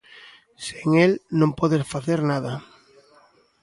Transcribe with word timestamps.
Sen 0.65 0.89
el 1.03 1.11
non 1.39 1.51
podes 1.59 1.87
facer 1.93 2.19
nada. 2.31 2.53